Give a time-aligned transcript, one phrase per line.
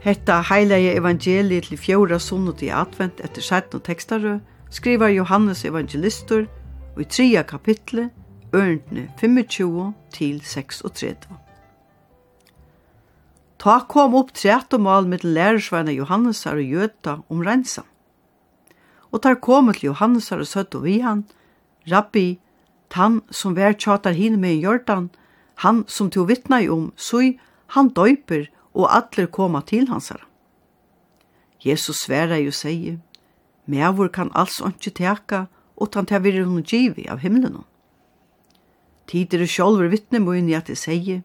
[0.00, 4.38] Hetta heilige evangeliet til fjóra sunnut i advent etter 17 tekstarø,
[4.72, 6.46] skriver Johannes evangelistur
[6.94, 8.08] og i tria kapitlet
[8.56, 11.16] ørendene 25 til 36.
[13.60, 17.82] Ta kom opp tret og mal med lærersveina Johannesar og Jøta om rensa.
[19.12, 21.26] Og tar kom til Johannes og søtt og vi han,
[21.92, 22.38] Rabbi,
[22.96, 25.10] han som vær tjatar hin med i Jordan,
[25.60, 27.20] han som to vittna i om, så
[27.76, 30.26] han døyper og atler koma til hansara.
[31.64, 32.98] Jesus sværa jo segi,
[33.66, 35.44] Mævor kan alls ikke teka,
[35.76, 37.64] utan til vi hun givi av himmelen.
[39.06, 41.22] Tider og sjolver vittne mun i at jeg segi,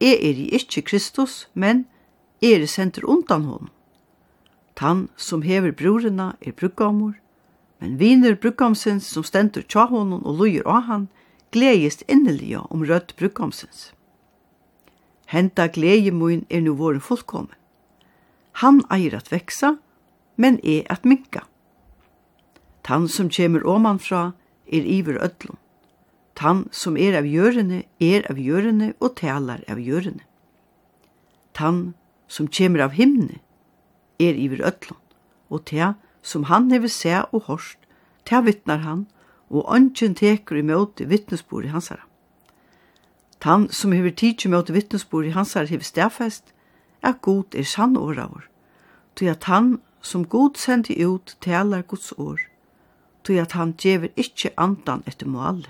[0.00, 1.86] jeg er i ikkje Kristus, men
[2.42, 3.70] jeg er senter undan hon.
[4.76, 7.14] Tan som hever brorena er brukkamor,
[7.78, 11.08] men viner brukkamsens som stendur tja honom og lujer av han,
[11.52, 13.92] gledjist innelige om rødt brukkamsens.
[15.32, 17.56] Henta gleði mun er nu voru fullkomi.
[18.60, 19.78] Han eier at veksa,
[20.36, 21.46] men er at minka.
[22.84, 24.32] Tann som kjemur oman fra
[24.66, 25.56] er iver ödlun.
[26.34, 30.24] Tann som er av jørene er av jørene og talar av jørene.
[31.56, 31.94] Tann
[32.28, 33.40] som kjemur av himne
[34.20, 35.00] er iver ödlun,
[35.48, 37.78] og ta som han hever se og horst,
[38.24, 39.06] ta vittnar han,
[39.52, 42.04] og ønsken teker imot vittnesbord i hansara.
[43.42, 46.52] Tan som hever tidsi mot vittnesbord i hans hansar hever stafest,
[47.02, 48.44] er god er sann åravor.
[49.16, 52.38] Tui at han som god sendi ut talar Guds år.
[53.24, 55.66] Tui at han djever ikkje andan etter mål.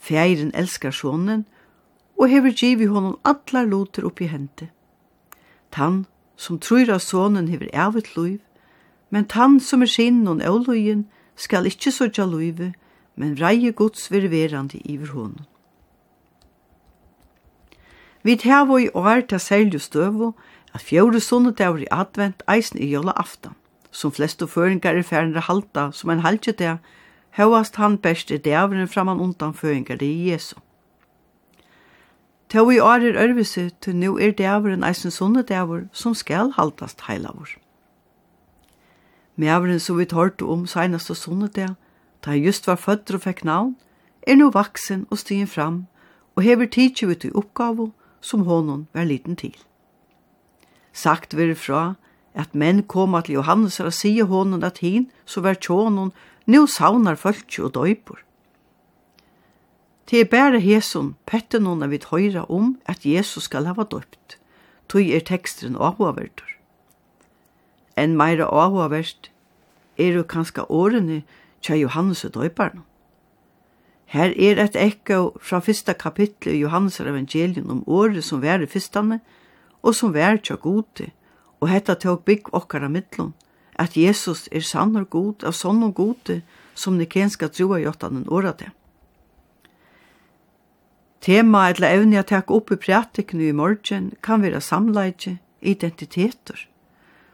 [0.00, 1.44] Fjeiren elskar sonen,
[2.16, 4.70] og hever givi honom allar loter oppi hente.
[5.70, 6.06] Tan
[6.36, 8.40] som trur av sonen hever evet loiv,
[9.10, 11.04] men tan som er sin og euloien
[11.36, 12.72] skal ikkje sørja loive,
[13.14, 15.44] men reie gods ververande iver honom.
[18.26, 20.34] Vi tar i år til særlig støvu
[20.74, 23.52] at fjore sunnedagur i advent eisen i jola aftan.
[23.90, 26.78] Som flestu føringar er færre halta som en halvtje det,
[27.38, 30.56] høyast han best i dævren framan undan føringar i Jesu.
[32.48, 37.30] Tau i år er ørvise til nu er dævren eisen sunnedagur som skal haltast heila
[37.34, 37.48] vår.
[39.36, 41.76] Mævren som vi tårte om seinaste sunnedag,
[42.24, 43.76] da han just var født og fikk navn,
[44.26, 45.86] er nu vaksen og stigen fram
[46.36, 47.92] og hever tidsjuvet i oppgave og
[48.26, 49.54] som honom var liten til.
[50.92, 51.82] Sagt var fra
[52.36, 56.12] at menn koma til Johannes og sige honom at hin, så var tjånen
[56.46, 58.18] nu saunar fölkje og døypor.
[60.10, 64.36] Det er bare heson, pette noen av vidt høyra om at Jesus skal hava døypt.
[64.86, 66.52] Tøy er tekstren avhåverdur.
[67.98, 69.30] En meira avhåverst
[69.98, 71.24] er jo kanska årene
[71.64, 72.84] tja Johannes og døyparna.
[74.06, 78.68] Her er et ekko fra fyrsta kapitlet i Johannes evangelium om året som vær i
[78.70, 79.20] fyrstane,
[79.82, 81.10] og som vær tja gode,
[81.60, 83.34] og hetta tåg bygg okkar av middlun,
[83.74, 86.40] at Jesus er sann og god av sånn og gode
[86.74, 88.70] som nikenska troa jottanen åra til.
[91.20, 96.68] Tema eller evne jeg takk opp i prætikene i morgen kan være samleidje, identiteter.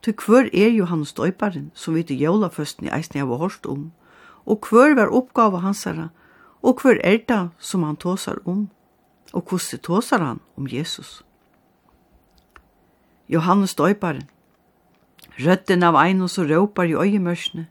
[0.00, 3.90] Til hver er Johannes Døyparen som vi til jólaføsten i eisen jeg var om,
[4.46, 6.08] og hver var oppgave hans herre,
[6.64, 8.68] og hver er det som han tåsar om,
[9.32, 11.22] og hvordan tåsar han om Jesus.
[13.28, 14.28] Johannes døyparen,
[15.44, 17.66] røtten av ein og så råpar i øyemørsene,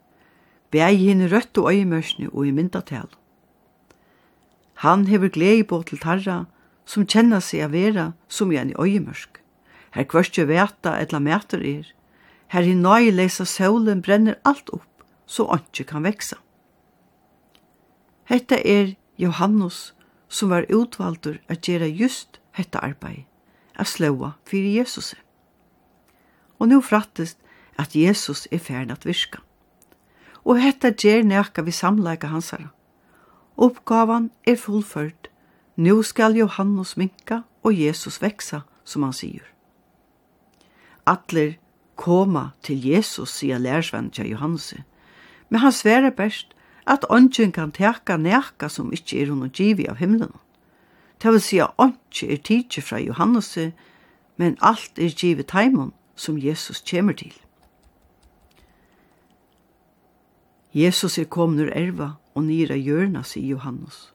[0.69, 3.10] beg henne røtt og øyemørsene og i myndatel.
[4.86, 6.46] Han hever glede på til tarra,
[6.86, 9.39] som kjenner seg av vera som igjen i øyemørsk.
[9.94, 11.86] Her kvørstje veta etla meter er,
[12.54, 16.38] her i nøye lesa solen brenner alt opp, så åndsje kan veksa.
[18.25, 19.94] Hetta er Johannes
[20.34, 23.25] som var utvaldur at gjera just hetta arbeid,
[23.75, 25.14] at slåa fyrir Jesus.
[26.60, 27.38] Og nu frattest
[27.78, 29.42] at Jesus er ferdig at virka.
[30.44, 32.72] Og hetta gjer nekka vi samleika hansara.
[33.58, 35.30] Oppgavan er fullført.
[35.75, 39.46] Nu skal Johannes minka og Jesus veksa, som han sier.
[41.06, 41.58] Atler
[41.96, 44.74] koma til Jesus, sier lærsvenn til Johannes.
[45.50, 46.54] Men han sverer best
[46.88, 50.33] at ånden kan teka nekka som ikkje er hun givi av himmelen.
[51.21, 53.57] Det vil si at ånden er tidsi fra Johannes,
[54.38, 57.33] men alt er givet taimon som Jesus kjemur til.
[60.74, 64.09] Jesus er kommet ur erva og nira hjørna, sier Johannes,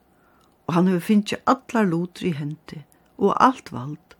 [0.67, 2.83] og han har finnet allar loter i hendi
[3.17, 4.15] og alt vald,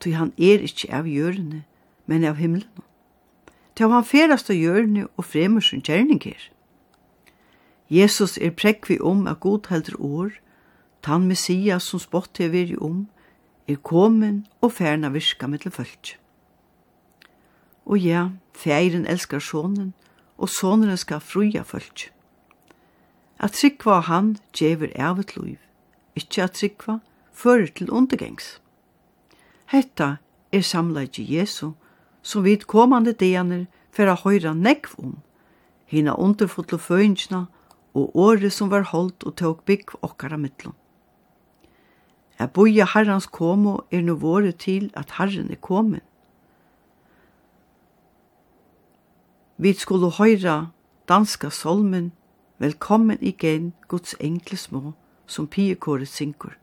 [0.00, 1.64] tog han er ikkje av hjørne,
[2.06, 2.82] men av himmelen.
[3.76, 6.48] Til han ferast av hjørne og fremur sin kjerninger.
[7.90, 10.30] Jesus er prekvi om at god heldur år,
[11.02, 13.06] tan Messias som spott er veri om,
[13.68, 16.16] er komin og færna virka mittel fölk.
[17.86, 19.94] Og ja, færen elskar sonen,
[20.38, 22.10] og sonen skal fruja fölk.
[23.38, 25.58] At tryggva han djever evet loiv,
[26.16, 26.98] ikkje at tryggva
[27.32, 28.60] fører til undergengs.
[29.66, 30.16] Hetta
[30.52, 31.72] er samleidje Jesu,
[32.22, 35.18] som vid komande deaner færa høyra nekv om,
[35.86, 37.46] hina underfotlo føyngina
[37.96, 40.74] og året som var holdt og tåg bygg okkara mittlom.
[42.36, 46.04] Jeg boja herrans komo er nu våre til at herren er komen.
[49.56, 50.66] Vi skulle høyra
[51.08, 52.12] danska solmen
[52.58, 54.92] Velkommen igen Guds enkle små
[55.26, 56.54] som piekåret synkur.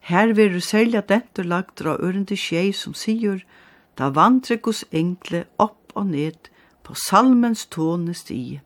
[0.00, 3.42] Her du selja dette lagt dra ørende skjei som sier,
[3.98, 6.50] da vandre Guds enkle opp og ned
[6.86, 8.62] på salmens tåne stie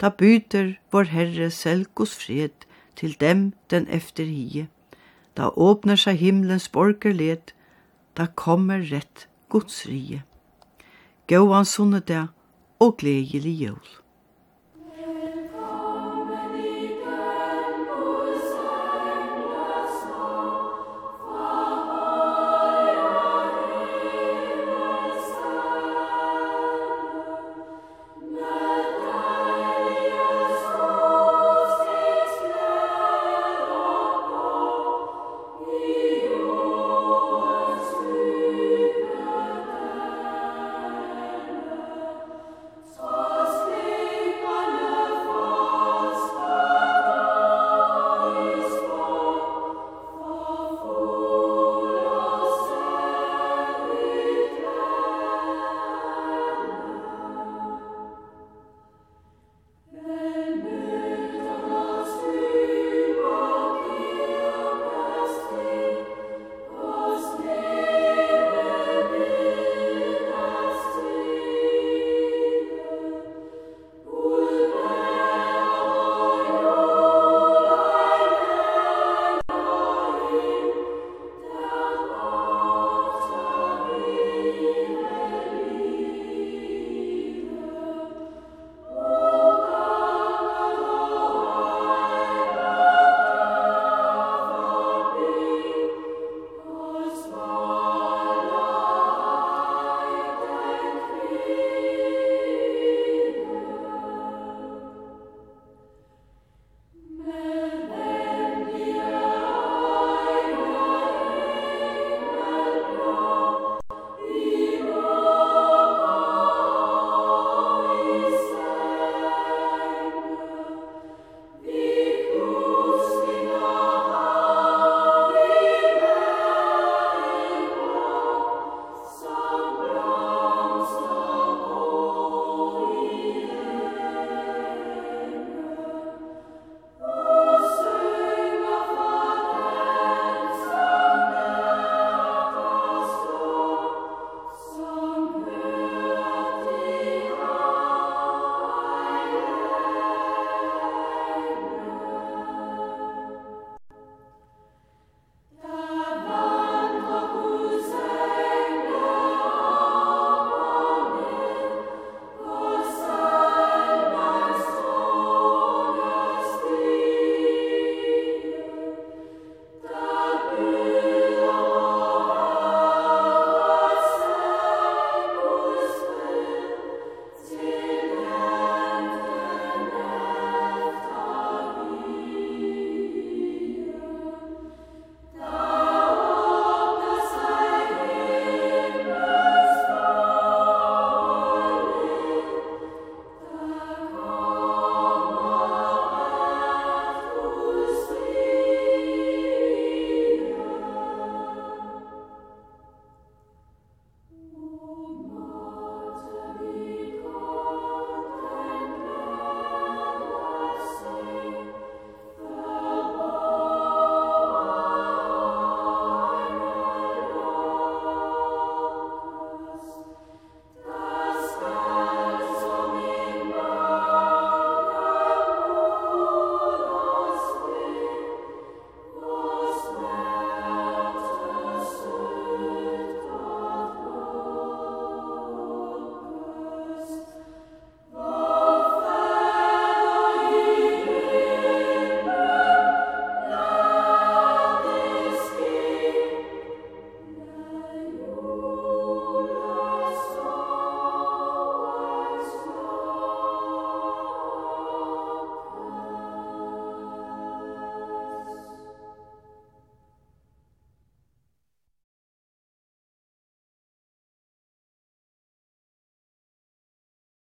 [0.00, 2.66] da byter vår Herre selgos fred
[2.96, 4.68] til dem den efterhie.
[5.36, 7.52] Da åpner seg himmelens borgerled,
[8.16, 10.22] da kommer rett Guds rige.
[11.28, 12.28] Gåan sunne
[12.80, 13.88] og gledelig jul.